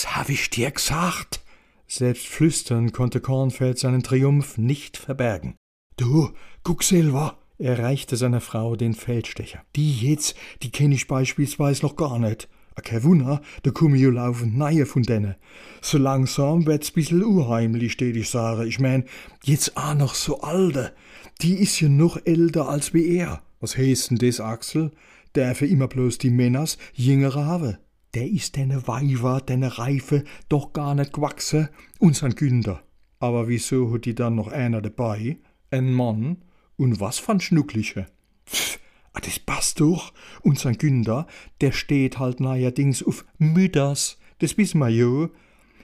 Was 0.00 0.16
hab 0.16 0.30
ich 0.30 0.48
dir 0.48 0.70
gesagt? 0.70 1.42
Selbst 1.86 2.26
flüstern 2.26 2.90
konnte 2.90 3.20
Kornfeld 3.20 3.78
seinen 3.78 4.02
Triumph 4.02 4.56
nicht 4.56 4.96
verbergen. 4.96 5.56
Du, 5.98 6.30
guck 6.62 6.82
selber! 6.82 7.36
Er 7.58 7.78
reichte 7.78 8.16
seiner 8.16 8.40
Frau 8.40 8.76
den 8.76 8.94
Feldstecher. 8.94 9.60
Die 9.76 9.94
jetzt, 10.00 10.36
die 10.62 10.72
kenn 10.72 10.90
ich 10.90 11.06
beispielsweise 11.06 11.84
noch 11.84 11.96
gar 11.96 12.18
nicht. 12.18 12.48
A 12.76 12.80
kein 12.80 13.04
Wunder, 13.04 13.42
da 13.62 13.72
komm 13.72 13.94
ich 13.94 14.00
jo 14.00 14.10
laufend 14.10 14.56
neue 14.56 14.86
von 14.86 15.02
denen. 15.02 15.34
So 15.82 15.98
langsam 15.98 16.64
wird's 16.64 16.92
bissel 16.92 17.22
unheimlich, 17.22 17.92
steht 17.92 18.16
ich 18.16 18.30
sage. 18.30 18.64
Ich 18.64 18.80
mein, 18.80 19.04
jetzt 19.44 19.76
auch 19.76 19.92
noch 19.92 20.14
so 20.14 20.40
alte. 20.40 20.94
Die 21.42 21.56
ist 21.56 21.78
ja 21.78 21.90
noch 21.90 22.18
älter 22.24 22.70
als 22.70 22.94
wie 22.94 23.18
er. 23.18 23.42
Was 23.60 23.76
heißt 23.76 24.12
denn 24.12 24.16
das, 24.16 24.40
Axel? 24.40 24.92
Darf 25.34 25.60
immer 25.60 25.88
bloß 25.88 26.16
die 26.16 26.30
Männers 26.30 26.78
jüngere 26.94 27.44
haben? 27.44 27.76
Der 28.14 28.28
ist 28.28 28.56
deine 28.56 28.88
Weiber, 28.88 29.40
deine 29.40 29.78
Reife 29.78 30.24
doch 30.48 30.72
gar 30.72 30.94
nicht 30.94 31.12
gewachsen, 31.12 31.68
unsern 31.98 32.34
Günther. 32.34 32.82
Aber 33.20 33.46
wieso 33.46 33.92
hat 33.92 34.04
die 34.04 34.14
dann 34.14 34.34
noch 34.34 34.48
einer 34.48 34.82
dabei? 34.82 35.38
Ein 35.70 35.92
Mann? 35.92 36.38
Und 36.76 36.98
was 36.98 37.18
von 37.18 37.40
Schnuckliche? 37.40 38.06
Pff, 38.46 38.80
ah, 39.12 39.20
das 39.20 39.38
passt 39.38 39.80
doch. 39.80 40.12
Unsern 40.42 40.78
Günther, 40.78 41.26
der 41.60 41.72
steht 41.72 42.18
halt 42.18 42.40
neuerdings 42.40 43.02
auf 43.02 43.24
Mütters. 43.38 44.18
Das 44.38 44.56
wissen 44.56 44.78
wir 44.78 44.88
jo. 44.88 45.28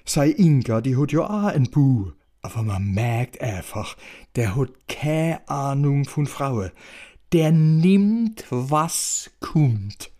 Sei 0.04 0.30
Inga, 0.30 0.80
die 0.80 0.96
hat 0.96 1.12
ja 1.12 1.20
auch 1.20 1.52
ein 1.52 1.70
Bu. 1.70 2.12
Aber 2.42 2.62
man 2.62 2.92
merkt 2.92 3.40
einfach, 3.40 3.96
der 4.34 4.56
hat 4.56 4.70
keine 4.88 5.46
Ahnung 5.48 6.04
von 6.06 6.26
Frauen. 6.26 6.70
Der 7.32 7.52
nimmt, 7.52 8.46
was 8.50 9.30
kommt. 9.40 10.10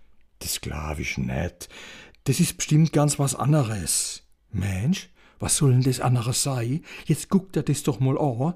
Das 0.47 0.61
glaub 0.61 1.01
ich 1.01 1.19
nicht. 1.19 1.69
Das 2.23 2.39
ist 2.39 2.57
bestimmt 2.57 2.93
ganz 2.93 3.19
was 3.19 3.35
anderes. 3.35 4.23
Mensch, 4.53 5.11
was 5.41 5.57
soll 5.57 5.73
denn 5.73 5.83
das 5.83 5.99
anderes 5.99 6.45
sein? 6.45 6.85
Jetzt 7.05 7.31
guckt 7.31 7.57
er 7.57 7.65
das 7.65 7.83
doch 7.83 7.99
mal 7.99 8.17
an. 8.17 8.55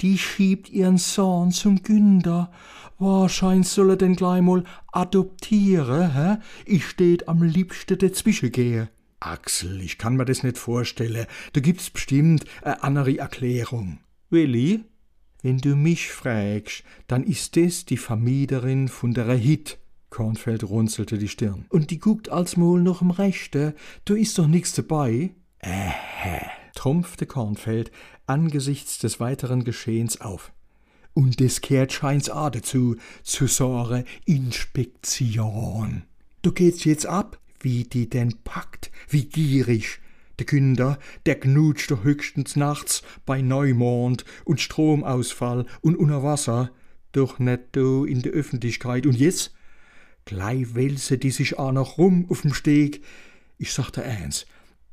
Die 0.00 0.18
schiebt 0.18 0.68
ihren 0.68 0.98
Sohn 0.98 1.52
zum 1.52 1.84
Günther. 1.84 2.50
Wahrscheinlich 2.98 3.68
soll 3.68 3.90
er 3.90 3.96
den 3.96 4.16
gleich 4.16 4.42
mal 4.42 4.64
adoptieren, 4.90 6.12
hä? 6.12 6.38
Ich 6.66 6.88
steht 6.88 7.28
am 7.28 7.44
liebsten 7.44 7.98
dazwischen 7.98 8.50
gehe. 8.50 8.88
Axel, 9.20 9.80
ich 9.80 9.96
kann 9.96 10.16
mir 10.16 10.24
das 10.24 10.42
nicht 10.42 10.58
vorstellen. 10.58 11.26
Da 11.52 11.60
gibt's 11.60 11.88
bestimmt 11.88 12.46
eine 12.62 12.82
andere 12.82 13.16
Erklärung. 13.16 14.00
Willi? 14.28 14.80
Wenn 15.42 15.58
du 15.58 15.76
mich 15.76 16.10
fragst, 16.10 16.82
dann 17.06 17.22
ist 17.22 17.56
das 17.56 17.84
die 17.84 17.96
Vermieterin 17.96 18.88
von 18.88 19.14
der 19.14 19.32
Hit. 19.34 19.78
Kornfeld 20.10 20.64
runzelte 20.64 21.18
die 21.18 21.28
Stirn. 21.28 21.66
Und 21.68 21.90
die 21.90 21.98
guckt 21.98 22.28
als 22.28 22.56
Mol 22.56 22.82
noch 22.82 23.02
im 23.02 23.10
Rechte. 23.10 23.74
Da 24.04 24.14
ist 24.14 24.38
doch 24.38 24.46
nix 24.46 24.72
dabei. 24.72 25.30
Ähä, 25.60 26.40
trumpfte 26.74 27.26
Kornfeld 27.26 27.90
angesichts 28.26 28.98
des 28.98 29.20
weiteren 29.20 29.64
Geschehens 29.64 30.20
auf. 30.20 30.52
Und 31.14 31.40
des 31.40 31.60
kehrt 31.60 31.92
scheint's 31.92 32.30
auch 32.30 32.50
dazu, 32.50 32.96
zu 33.22 33.46
sore 33.46 34.04
Inspektion. 34.24 36.04
Du 36.42 36.52
geht's 36.52 36.84
jetzt 36.84 37.06
ab, 37.06 37.40
wie 37.60 37.84
die 37.84 38.08
denn 38.08 38.34
packt, 38.44 38.90
wie 39.08 39.24
gierig. 39.24 40.00
Der 40.38 40.46
Künder, 40.46 40.98
der 41.26 41.40
knutscht 41.40 41.90
doch 41.90 42.04
höchstens 42.04 42.54
nachts 42.54 43.02
bei 43.26 43.42
Neumond 43.42 44.24
und 44.44 44.60
Stromausfall 44.60 45.66
und 45.80 45.96
unter 45.96 46.22
Wasser, 46.22 46.70
doch 47.10 47.40
net 47.40 47.74
do 47.74 48.04
in 48.04 48.22
der 48.22 48.32
Öffentlichkeit. 48.32 49.04
Und 49.06 49.16
jetzt? 49.16 49.52
Gleich 50.28 50.74
wälse 50.74 51.16
die 51.16 51.30
sich 51.30 51.58
auch 51.58 51.72
noch 51.72 51.96
rum 51.96 52.26
auf'm 52.28 52.52
Steg. 52.52 53.02
Ich 53.56 53.72
sagte 53.72 54.02
eins, 54.02 54.44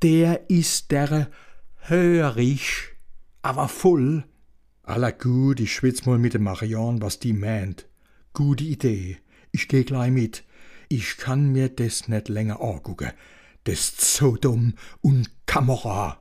der 0.01 0.49
ist 0.49 0.91
der 0.91 1.29
hörig, 1.81 2.95
aber 3.41 3.67
voll. 3.67 4.23
Aller 4.83 5.11
gut, 5.11 5.59
ich 5.59 5.73
schwitz 5.73 6.05
mal 6.05 6.17
mit 6.17 6.35
dem 6.35 6.43
Marion, 6.43 7.01
was 7.01 7.19
die 7.19 7.33
meint. 7.33 7.85
Gute 8.31 8.63
Idee. 8.63 9.17
Ich 9.51 9.67
geh 9.67 9.83
gleich 9.83 10.09
mit. 10.09 10.45
Ich 10.87 11.17
kann 11.17 11.51
mir 11.51 11.67
das 11.67 12.07
nicht 12.07 12.29
länger 12.29 12.61
angucken. 12.61 13.11
Das 13.65 13.89
ist 13.89 13.99
so 14.15 14.37
dumm 14.37 14.75
und 15.01 15.29
Kamera. 15.47 16.13